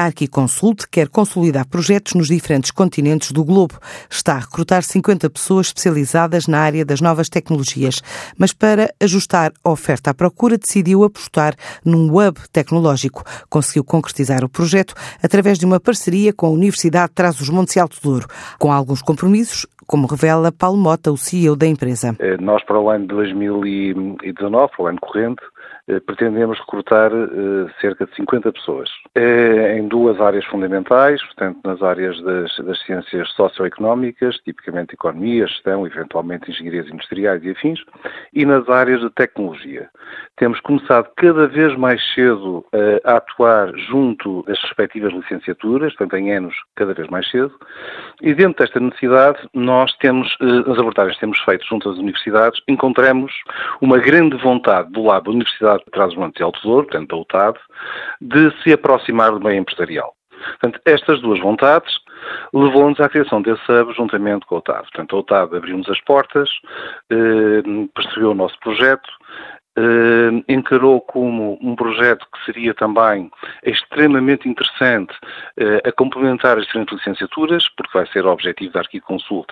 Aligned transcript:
A 0.00 0.04
Arquiconsult 0.04 0.86
quer 0.90 1.10
consolidar 1.10 1.68
projetos 1.68 2.14
nos 2.14 2.28
diferentes 2.28 2.70
continentes 2.70 3.32
do 3.32 3.44
globo. 3.44 3.78
Está 4.08 4.36
a 4.36 4.38
recrutar 4.38 4.82
50 4.82 5.28
pessoas 5.28 5.66
especializadas 5.66 6.46
na 6.46 6.58
área 6.58 6.86
das 6.86 7.02
novas 7.02 7.28
tecnologias, 7.28 8.00
mas 8.38 8.54
para 8.54 8.88
ajustar 8.98 9.52
a 9.62 9.70
oferta 9.70 10.10
à 10.10 10.14
procura 10.14 10.56
decidiu 10.56 11.04
apostar 11.04 11.54
num 11.84 12.06
hub 12.16 12.40
tecnológico. 12.50 13.22
Conseguiu 13.50 13.84
concretizar 13.84 14.42
o 14.42 14.48
projeto 14.48 14.94
através 15.22 15.58
de 15.58 15.66
uma 15.66 15.78
parceria 15.78 16.32
com 16.32 16.46
a 16.46 16.50
Universidade 16.50 17.08
de 17.08 17.16
Trás-os-Montes 17.16 17.76
e 17.76 17.80
Alto 17.80 17.98
Douro, 18.02 18.26
com 18.58 18.72
alguns 18.72 19.02
compromissos 19.02 19.66
como 19.90 20.06
revela 20.06 20.52
Paulo 20.52 20.78
Mota, 20.78 21.10
o 21.10 21.16
CEO 21.16 21.56
da 21.56 21.66
empresa. 21.66 22.14
Eh, 22.20 22.36
nós, 22.40 22.64
para 22.64 22.78
o 22.78 22.88
ano 22.88 23.08
de 23.08 23.14
2019, 23.14 24.70
para 24.70 24.84
o 24.84 24.86
ano 24.86 24.98
corrente, 25.00 25.42
pretendemos 25.98 26.58
recrutar 26.58 27.10
eh, 27.12 27.70
cerca 27.80 28.06
de 28.06 28.14
50 28.14 28.52
pessoas 28.52 28.90
em 29.16 29.88
duas 29.88 30.20
áreas 30.20 30.44
fundamentais, 30.44 31.22
portanto, 31.24 31.58
nas 31.64 31.82
áreas 31.82 32.20
das, 32.22 32.56
das 32.58 32.80
ciências 32.84 33.30
socioeconómicas, 33.32 34.36
tipicamente 34.44 34.94
economia, 34.94 35.46
gestão, 35.46 35.86
eventualmente 35.86 36.50
engenharias 36.50 36.88
industriais 36.88 37.42
e 37.44 37.50
afins, 37.50 37.80
e 38.32 38.44
nas 38.44 38.68
áreas 38.68 39.00
de 39.00 39.10
tecnologia. 39.10 39.88
Temos 40.36 40.60
começado 40.60 41.10
cada 41.16 41.48
vez 41.48 41.76
mais 41.76 42.00
cedo 42.14 42.64
a 43.04 43.16
atuar 43.16 43.76
junto 43.76 44.42
das 44.44 44.60
respectivas 44.62 45.12
licenciaturas, 45.12 45.94
portanto, 45.94 46.16
em 46.16 46.32
anos 46.32 46.54
cada 46.76 46.94
vez 46.94 47.08
mais 47.08 47.28
cedo, 47.30 47.52
e 48.22 48.34
dentro 48.34 48.64
desta 48.64 48.80
necessidade, 48.80 49.38
nós 49.54 49.92
temos, 49.96 50.36
eh, 50.40 50.44
nas 50.44 50.78
abordagens 50.78 51.14
que 51.14 51.20
temos 51.20 51.38
feito 51.40 51.66
junto 51.66 51.88
às 51.90 51.96
universidades, 51.96 52.60
encontramos 52.68 53.32
uma 53.80 53.98
grande 53.98 54.36
vontade 54.36 54.90
do 54.90 55.02
lado 55.02 55.24
da 55.24 55.30
Universidade 55.30 55.79
de 55.84 55.90
Trás-os-Montes 55.92 56.40
e 56.40 56.42
Alto 56.42 56.60
Douro, 56.62 56.86
portanto 56.86 57.08
da 57.08 57.16
UTAD, 57.16 57.58
de 58.20 58.62
se 58.62 58.72
aproximar 58.72 59.32
do 59.32 59.40
meio 59.40 59.58
empresarial. 59.58 60.14
Portanto, 60.60 60.80
estas 60.84 61.20
duas 61.20 61.38
vontades 61.40 61.92
levou-nos 62.52 63.00
à 63.00 63.08
criação 63.08 63.42
desse 63.42 63.60
hub 63.70 63.92
juntamente 63.94 64.46
com 64.46 64.56
a 64.56 64.58
UTAD. 64.58 64.82
Portanto, 64.82 65.16
a 65.16 65.18
UTAD 65.20 65.56
abriu-nos 65.56 65.88
as 65.88 66.00
portas, 66.00 66.48
eh, 67.10 67.62
percebeu 67.94 68.30
o 68.30 68.34
nosso 68.34 68.58
projeto, 68.60 69.08
Uh, 69.78 70.42
encarou 70.48 71.00
como 71.00 71.56
um 71.62 71.76
projeto 71.76 72.26
que 72.32 72.44
seria 72.44 72.74
também 72.74 73.30
extremamente 73.64 74.48
interessante 74.48 75.12
uh, 75.12 75.88
a 75.88 75.92
complementar 75.92 76.58
as 76.58 76.66
diferentes 76.66 76.98
licenciaturas, 76.98 77.68
porque 77.76 77.96
vai 77.96 78.06
ser 78.08 78.26
o 78.26 78.32
objetivo 78.32 78.72
da 78.72 78.80
Arquiconsult 78.80 79.48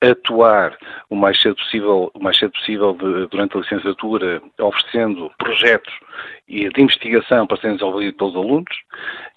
atuar 0.00 0.78
o 1.10 1.16
mais 1.16 1.40
cedo 1.42 1.56
possível, 1.56 2.12
o 2.14 2.22
mais 2.22 2.38
cedo 2.38 2.52
possível 2.52 2.92
de, 2.92 3.26
durante 3.26 3.56
a 3.56 3.60
licenciatura, 3.60 4.40
oferecendo 4.60 5.32
projetos 5.36 5.92
de 6.48 6.80
investigação 6.80 7.44
para 7.44 7.56
serem 7.56 7.76
desenvolvidos 7.76 8.16
pelos 8.16 8.36
alunos 8.36 8.76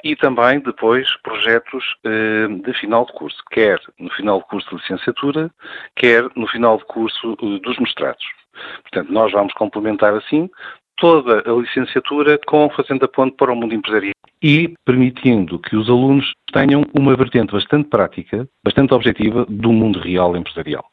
e 0.04 0.16
também 0.16 0.60
depois 0.60 1.10
projetos 1.24 1.84
uh, 2.06 2.62
de 2.62 2.74
final 2.74 3.06
de 3.06 3.14
curso, 3.14 3.44
quer 3.50 3.82
no 3.98 4.12
final 4.12 4.40
de 4.40 4.46
curso 4.46 4.70
de 4.70 4.76
licenciatura, 4.76 5.50
quer 5.96 6.30
no 6.36 6.48
final 6.48 6.78
de 6.78 6.86
curso 6.86 7.36
dos 7.36 7.80
mestrados. 7.80 8.39
Portanto, 8.82 9.12
nós 9.12 9.32
vamos 9.32 9.54
complementar 9.54 10.14
assim 10.14 10.50
toda 10.98 11.44
a 11.50 11.54
licenciatura 11.54 12.40
com 12.46 12.70
fazendo 12.70 13.06
a 13.06 13.08
ponte 13.08 13.36
para 13.36 13.52
o 13.52 13.56
mundo 13.56 13.74
empresarial 13.74 14.14
e 14.42 14.74
permitindo 14.86 15.60
que 15.60 15.76
os 15.76 15.90
alunos 15.90 16.34
tenham 16.54 16.84
uma 16.98 17.16
vertente 17.16 17.52
bastante 17.52 17.90
prática, 17.90 18.48
bastante 18.64 18.94
objetiva 18.94 19.46
do 19.50 19.72
mundo 19.72 20.00
real 20.00 20.36
empresarial. 20.36 20.86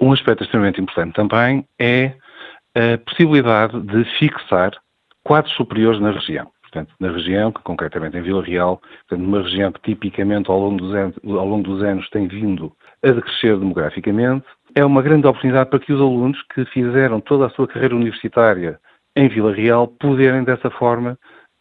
Um 0.00 0.12
aspecto 0.12 0.42
extremamente 0.42 0.80
importante 0.80 1.14
também 1.14 1.64
é 1.78 2.14
a 2.74 2.98
possibilidade 2.98 3.80
de 3.82 4.04
fixar 4.18 4.72
quadros 5.22 5.54
superiores 5.54 6.00
na 6.00 6.10
região. 6.10 6.50
Portanto, 6.62 6.94
na 6.98 7.12
região, 7.12 7.52
concretamente 7.52 8.16
em 8.16 8.22
Vila 8.22 8.42
Real, 8.42 8.78
portanto, 8.78 9.20
numa 9.22 9.42
região 9.42 9.70
que 9.70 9.82
tipicamente 9.82 10.50
ao 10.50 10.58
longo 10.58 10.78
dos 10.78 10.94
anos, 10.94 11.16
ao 11.22 11.46
longo 11.46 11.62
dos 11.62 11.82
anos 11.82 12.08
tem 12.08 12.26
vindo 12.26 12.72
a 13.04 13.10
decrescer 13.10 13.58
demograficamente, 13.58 14.46
é 14.74 14.84
uma 14.84 15.02
grande 15.02 15.26
oportunidade 15.26 15.70
para 15.70 15.78
que 15.78 15.92
os 15.92 16.00
alunos 16.00 16.40
que 16.54 16.64
fizeram 16.66 17.20
toda 17.20 17.46
a 17.46 17.50
sua 17.50 17.66
carreira 17.66 17.94
universitária 17.94 18.78
em 19.14 19.28
Vila 19.28 19.52
Real 19.52 19.86
poderem, 19.86 20.44
dessa 20.44 20.70
forma, 20.70 21.18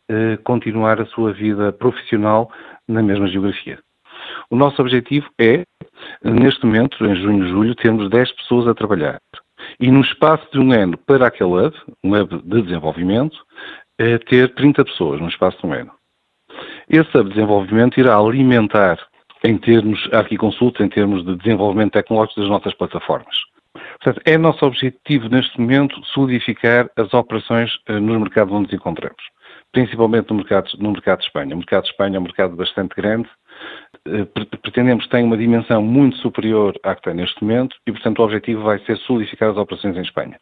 eh, 0.10 0.38
continuar 0.44 1.02
a 1.02 1.06
sua 1.06 1.34
vida 1.34 1.72
profissional 1.74 2.52
na 2.88 3.02
mesma 3.02 3.28
geografia. 3.28 3.80
O 4.50 4.56
nosso 4.56 4.82
objetivo 4.82 5.30
é, 5.40 5.64
neste 6.24 6.66
momento, 6.66 7.06
em 7.06 7.16
junho 7.16 7.46
e 7.46 7.50
julho, 7.50 7.76
termos 7.76 8.10
10 8.10 8.32
pessoas 8.34 8.68
a 8.68 8.74
trabalhar. 8.74 9.20
E 9.80 9.92
no 9.92 10.02
espaço 10.02 10.48
de 10.52 10.60
um 10.60 10.72
ano 10.72 10.98
para 10.98 11.28
aquele 11.28 11.50
hub, 11.50 11.76
um 12.04 12.16
hub 12.16 12.42
de 12.44 12.62
desenvolvimento, 12.62 13.38
é 13.98 14.18
ter 14.18 14.54
30 14.54 14.86
pessoas 14.86 15.20
no 15.20 15.28
espaço 15.28 15.60
de 15.60 15.68
um 15.68 15.74
ano. 15.74 15.92
Esse 16.90 17.18
hub 17.18 17.30
de 17.30 17.36
desenvolvimento 17.36 18.00
irá 18.00 18.18
alimentar 18.18 18.98
em 19.44 19.58
termos, 19.58 20.00
aqui 20.14 20.38
consulta, 20.38 20.84
em 20.84 20.90
termos 20.90 21.26
de 21.26 21.36
desenvolvimento 21.36 21.94
tecnológico 21.94 22.42
das 22.42 22.50
nossas 22.50 22.74
plataformas. 22.74 23.36
Portanto, 23.74 24.22
é 24.26 24.38
nosso 24.38 24.66
objetivo 24.66 25.30
neste 25.30 25.60
momento 25.60 26.04
solidificar 26.06 26.90
as 26.98 27.14
operações 27.14 27.72
uh, 27.90 28.00
nos 28.00 28.20
mercados 28.20 28.54
onde 28.54 28.68
nos 28.68 28.74
encontramos, 28.74 29.24
principalmente 29.72 30.30
no 30.30 30.38
mercado, 30.38 30.72
no 30.78 30.92
mercado 30.92 31.20
de 31.20 31.26
Espanha. 31.26 31.56
O 31.56 31.58
mercado 31.58 31.84
de 31.84 31.90
Espanha 31.90 32.18
é 32.18 32.20
um 32.20 32.24
mercado 32.24 32.56
bastante 32.56 32.96
grande, 32.96 33.30
pretendemos 34.64 35.06
que 35.06 35.12
tenha 35.12 35.26
uma 35.26 35.38
dimensão 35.38 35.82
muito 35.82 36.18
superior 36.18 36.74
à 36.84 36.96
que 36.96 37.04
tem 37.04 37.14
neste 37.14 37.44
momento 37.44 37.76
e, 37.86 37.92
portanto, 37.92 38.20
o 38.20 38.24
objetivo 38.24 38.64
vai 38.64 38.80
ser 38.80 38.98
solidificar 38.98 39.52
as 39.52 39.58
operações 39.58 39.96
em 39.96 40.02
Espanha. 40.02 40.40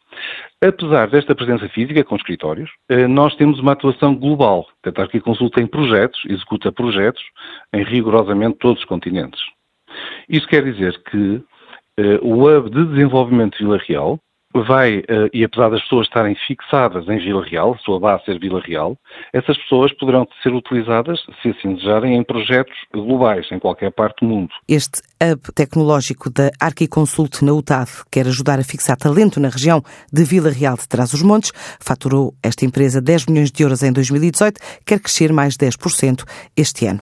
Apesar 0.64 1.08
desta 1.10 1.34
presença 1.34 1.68
física 1.68 2.02
com 2.04 2.16
escritórios, 2.16 2.70
uh, 2.90 3.08
nós 3.08 3.34
temos 3.36 3.58
uma 3.58 3.72
atuação 3.72 4.14
global. 4.14 4.66
Portanto, 4.82 5.06
aqui 5.06 5.20
consulta 5.20 5.60
em 5.60 5.66
projetos, 5.66 6.22
executa 6.26 6.72
projetos 6.72 7.22
em 7.74 7.84
rigorosamente 7.84 8.58
todos 8.58 8.80
os 8.80 8.88
continentes. 8.88 9.40
Isso 10.28 10.46
quer 10.46 10.64
dizer 10.64 11.02
que 11.10 11.42
eh, 11.98 12.18
o 12.22 12.44
Hub 12.44 12.70
de 12.70 12.84
Desenvolvimento 12.86 13.58
de 13.58 13.64
Vila 13.64 13.78
Real 13.86 14.18
vai, 14.54 15.02
eh, 15.06 15.30
e 15.32 15.44
apesar 15.44 15.70
das 15.70 15.82
pessoas 15.82 16.06
estarem 16.06 16.34
fixadas 16.46 17.08
em 17.08 17.18
Vila 17.18 17.44
Real, 17.44 17.76
sua 17.84 18.00
base 18.00 18.24
ser 18.24 18.38
Vila 18.38 18.60
Real, 18.60 18.96
essas 19.32 19.56
pessoas 19.58 19.92
poderão 19.92 20.26
ser 20.42 20.52
utilizadas, 20.52 21.20
se 21.40 21.50
assim 21.50 21.74
desejarem, 21.74 22.16
em 22.16 22.24
projetos 22.24 22.74
globais, 22.92 23.46
em 23.52 23.58
qualquer 23.58 23.92
parte 23.92 24.24
do 24.24 24.28
mundo. 24.28 24.50
Este 24.68 25.00
hub 25.22 25.40
tecnológico 25.54 26.30
da 26.30 26.50
Arquiconsult 26.58 27.44
na 27.44 27.52
UTAD 27.52 27.90
quer 28.10 28.26
ajudar 28.26 28.58
a 28.58 28.64
fixar 28.64 28.96
talento 28.96 29.38
na 29.38 29.48
região 29.48 29.82
de 30.12 30.24
Vila 30.24 30.50
Real 30.50 30.76
de 30.76 30.88
Trás-os-Montes. 30.88 31.52
Faturou 31.78 32.34
esta 32.42 32.64
empresa 32.64 33.00
10 33.00 33.26
milhões 33.26 33.52
de 33.52 33.62
euros 33.62 33.82
em 33.82 33.92
2018, 33.92 34.60
quer 34.84 34.98
crescer 34.98 35.32
mais 35.32 35.56
10% 35.56 36.24
este 36.56 36.86
ano. 36.86 36.98